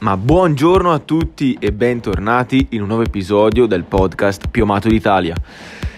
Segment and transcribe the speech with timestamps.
[0.00, 5.34] Ma buongiorno a tutti e bentornati in un nuovo episodio del podcast Più amato d'Italia.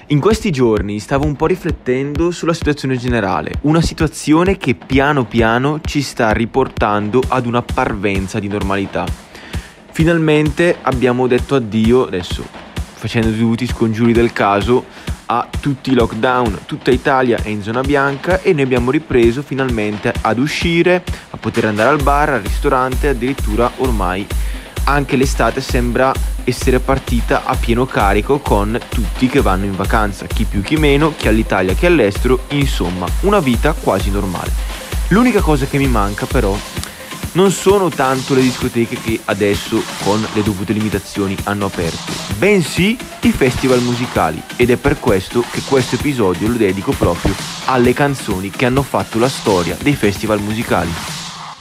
[0.06, 5.80] In questi giorni stavo un po' riflettendo sulla situazione generale, una situazione che piano piano
[5.84, 9.04] ci sta riportando ad una parvenza di normalità.
[9.90, 12.42] Finalmente abbiamo detto addio, adesso
[12.94, 14.86] facendo i dovuti scongiuri del caso,
[15.32, 20.12] a tutti i lockdown, tutta Italia è in zona bianca e noi abbiamo ripreso finalmente
[20.22, 24.26] ad uscire, a poter andare al bar, al ristorante, addirittura ormai
[24.84, 26.12] anche l'estate sembra
[26.42, 31.14] essere partita a pieno carico con tutti che vanno in vacanza, chi più chi meno,
[31.16, 34.50] chi all'Italia chi all'estero, insomma una vita quasi normale.
[35.08, 36.56] L'unica cosa che mi manca però
[37.32, 43.32] non sono tanto le discoteche che adesso con le dovute limitazioni hanno aperto, bensì i
[43.32, 47.34] festival musicali ed è per questo che questo episodio lo dedico proprio
[47.66, 50.92] alle canzoni che hanno fatto la storia dei festival musicali.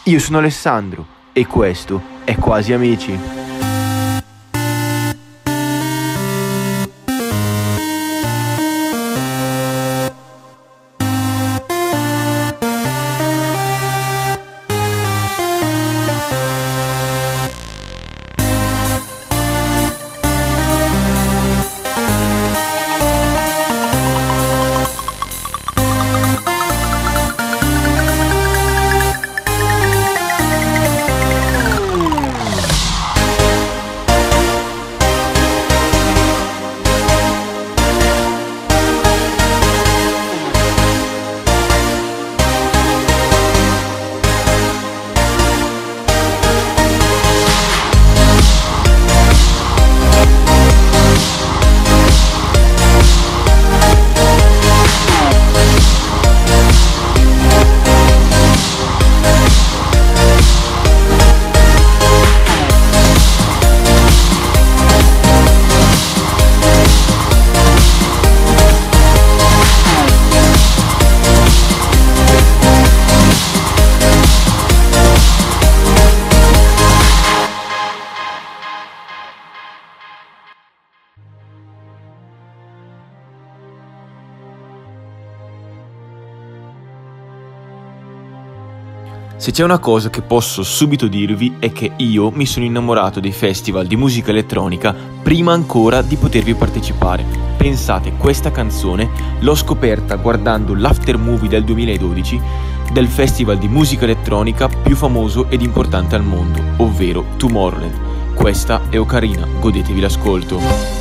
[0.04, 3.49] Io sono Alessandro e questo è Quasi Amici.
[89.40, 93.32] Se c'è una cosa che posso subito dirvi è che io mi sono innamorato dei
[93.32, 97.24] festival di musica elettronica prima ancora di potervi partecipare.
[97.56, 102.42] Pensate, questa canzone l'ho scoperta guardando l'after movie del 2012
[102.92, 108.34] del festival di musica elettronica più famoso ed importante al mondo, ovvero Tomorrowland.
[108.34, 110.99] Questa è Ocarina, godetevi l'ascolto.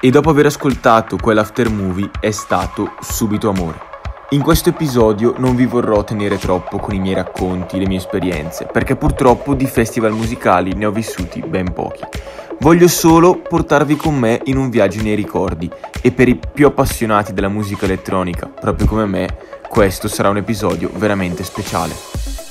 [0.00, 3.88] E dopo aver ascoltato quell'after movie è stato subito amore.
[4.30, 8.66] In questo episodio non vi vorrò tenere troppo con i miei racconti, le mie esperienze,
[8.72, 12.04] perché purtroppo di festival musicali ne ho vissuti ben pochi.
[12.60, 15.70] Voglio solo portarvi con me in un viaggio nei ricordi
[16.00, 19.36] e per i più appassionati della musica elettronica, proprio come me,
[19.68, 22.49] questo sarà un episodio veramente speciale.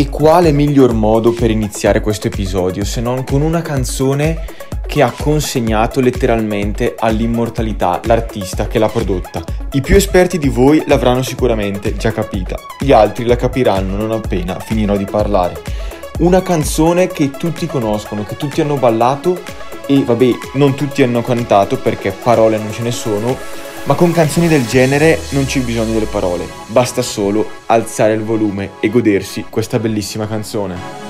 [0.00, 4.46] E quale miglior modo per iniziare questo episodio se non con una canzone
[4.86, 9.44] che ha consegnato letteralmente all'immortalità l'artista che l'ha prodotta.
[9.72, 14.58] I più esperti di voi l'avranno sicuramente già capita, gli altri la capiranno non appena
[14.58, 15.60] finirò di parlare.
[16.20, 19.38] Una canzone che tutti conoscono, che tutti hanno ballato
[19.84, 23.36] e vabbè, non tutti hanno cantato perché parole non ce ne sono,
[23.84, 28.72] ma con canzoni del genere non c'è bisogno delle parole, basta solo alzare il volume
[28.80, 31.09] e godersi questa bellissima canzone.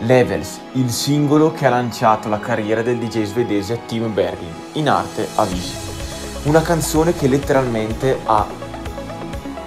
[0.00, 5.28] Levels, il singolo che ha lanciato la carriera del DJ svedese Tim Bergling, in arte
[5.34, 5.90] Avicii.
[6.44, 8.46] Una canzone che letteralmente ha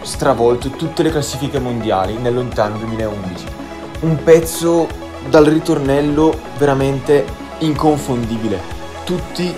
[0.02, 3.46] stravolto tutte le classifiche mondiali nel lontano 2011.
[4.02, 4.88] Un pezzo
[5.30, 7.26] dal ritornello veramente
[7.60, 8.60] inconfondibile.
[9.06, 9.56] Tutti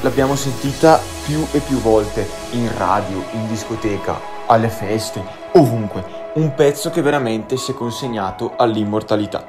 [0.00, 6.21] l'abbiamo sentita più e più volte in radio, in discoteca, alle feste, ovunque.
[6.34, 9.46] Un pezzo che veramente si è consegnato all'immortalità.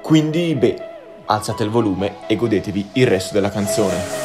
[0.00, 0.76] Quindi, beh,
[1.26, 4.21] alzate il volume e godetevi il resto della canzone.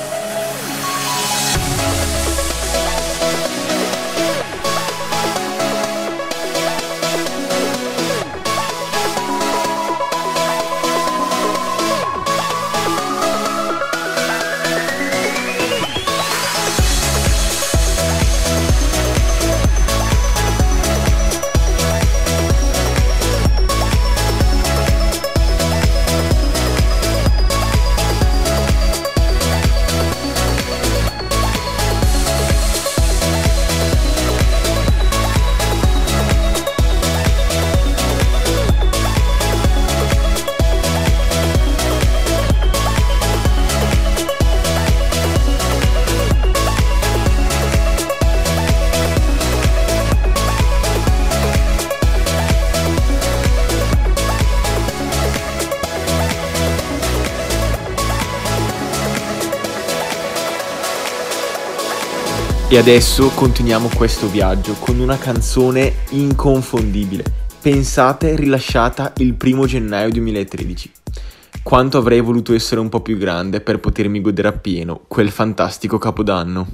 [62.77, 67.23] E adesso continuiamo questo viaggio con una canzone inconfondibile,
[67.59, 70.91] pensate rilasciata il primo gennaio 2013.
[71.63, 76.67] Quanto avrei voluto essere un po' più grande per potermi godere appieno quel fantastico capodanno.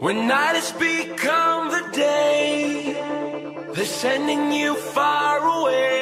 [0.00, 2.94] When night has become the day,
[3.72, 6.01] they're sending you far away,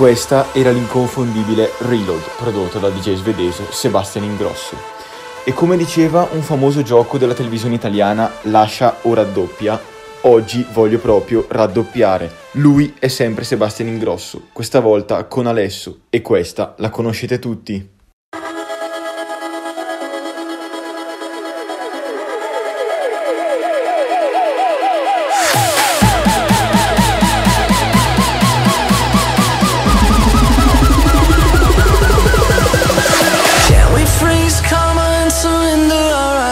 [0.00, 4.74] Questa era l'inconfondibile Reload, prodotto dal DJ svedese Sebastian Ingrosso.
[5.44, 9.78] E come diceva un famoso gioco della televisione italiana, Lascia o raddoppia,
[10.22, 12.32] oggi voglio proprio raddoppiare.
[12.52, 17.99] Lui è sempre Sebastian Ingrosso, questa volta con Alesso, e questa la conoscete tutti.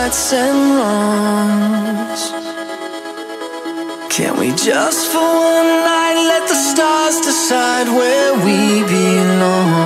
[0.08, 2.22] rights and wrongs.
[4.10, 9.77] Can we just for one night let the stars decide where we belong?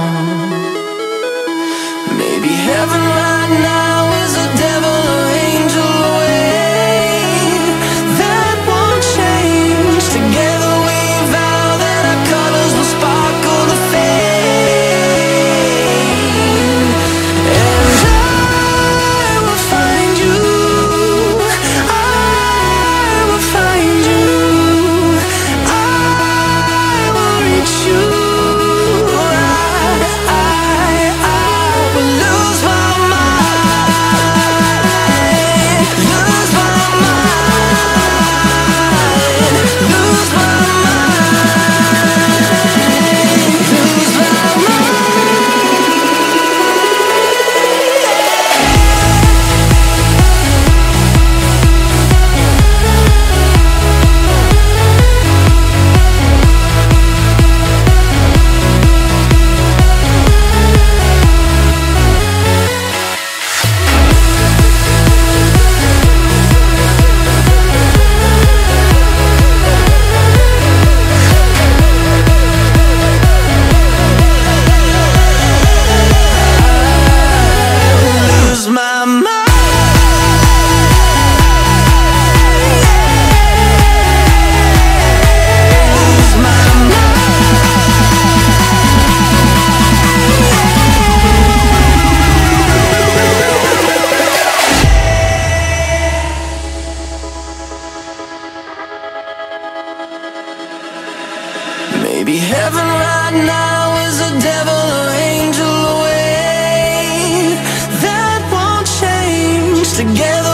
[109.92, 110.51] Together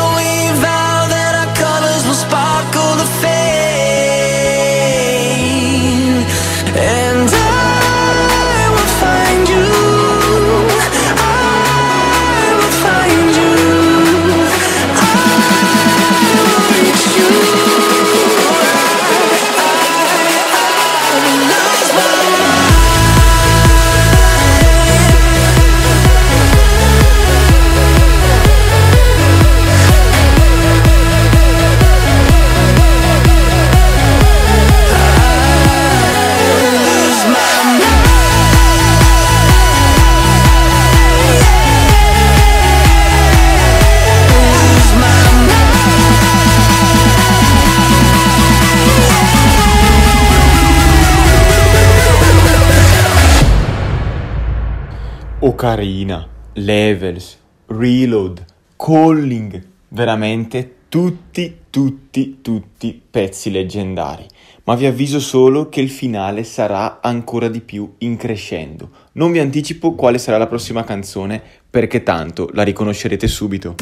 [55.61, 57.37] Ocarina, Levels,
[57.67, 58.45] Reload,
[58.77, 64.25] Calling, veramente tutti, tutti, tutti pezzi leggendari.
[64.63, 68.91] Ma vi avviso solo che il finale sarà ancora di più increscendo.
[69.15, 73.75] Non vi anticipo quale sarà la prossima canzone perché tanto la riconoscerete subito.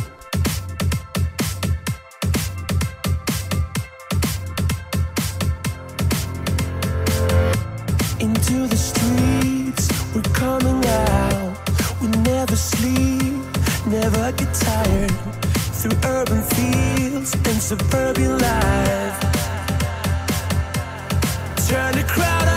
[14.10, 15.10] Never get tired.
[15.78, 19.20] Through urban fields and suburban life.
[21.68, 22.55] Turn the crowd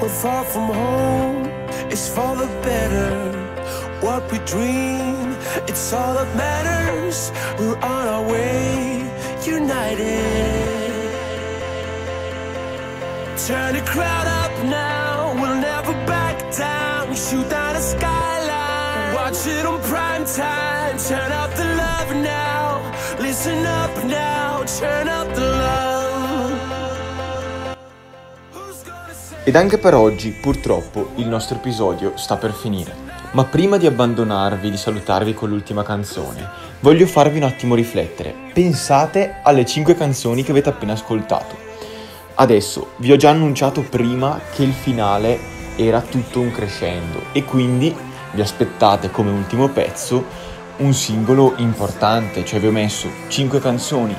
[0.00, 1.44] We're far from home,
[1.92, 3.32] it's for the better.
[4.00, 5.36] What we dream,
[5.68, 7.30] it's all that matters.
[7.58, 9.04] We're on our way,
[9.44, 10.70] united.
[13.46, 17.10] Turn the crowd up now, we'll never back down.
[17.10, 20.96] We shoot down the skyline, watch it on prime time.
[20.96, 25.89] Turn up the love now, listen up now, turn up the love.
[29.42, 32.94] Ed anche per oggi, purtroppo, il nostro episodio sta per finire.
[33.30, 36.46] Ma prima di abbandonarvi, di salutarvi con l'ultima canzone,
[36.80, 38.34] voglio farvi un attimo riflettere.
[38.52, 41.56] Pensate alle 5 canzoni che avete appena ascoltato.
[42.34, 45.38] Adesso vi ho già annunciato prima che il finale
[45.76, 47.96] era tutto un crescendo e quindi
[48.32, 50.22] vi aspettate come ultimo pezzo
[50.76, 54.14] un singolo importante, cioè vi ho messo 5 canzoni,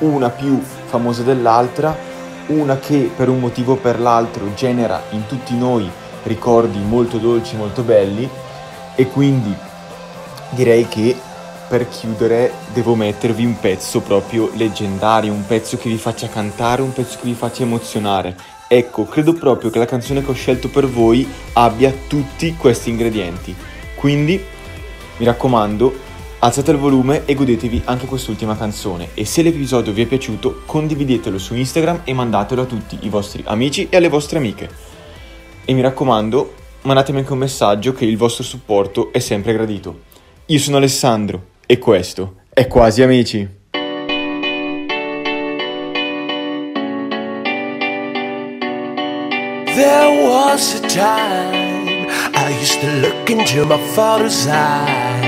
[0.00, 2.07] una più famosa dell'altra,
[2.48, 5.88] una che per un motivo o per l'altro genera in tutti noi
[6.24, 8.28] ricordi molto dolci, molto belli
[8.94, 9.54] e quindi
[10.50, 11.16] direi che
[11.68, 16.92] per chiudere devo mettervi un pezzo proprio leggendario, un pezzo che vi faccia cantare, un
[16.92, 18.34] pezzo che vi faccia emozionare.
[18.66, 23.54] Ecco, credo proprio che la canzone che ho scelto per voi abbia tutti questi ingredienti.
[23.94, 24.42] Quindi,
[25.18, 26.06] mi raccomando,
[26.40, 29.08] alzate il volume e godetevi anche quest'ultima canzone.
[29.14, 33.42] E se l'episodio vi è piaciuto, condividetelo su Instagram e mandatelo a tutti i vostri
[33.46, 34.68] amici e alle vostre amiche.
[35.64, 40.06] E mi raccomando, mandatemi anche un messaggio che il vostro supporto è sempre gradito.
[40.46, 43.56] Io sono Alessandro e questo è Quasi Amici.
[49.74, 55.27] There was a time I used to look into my father's eyes.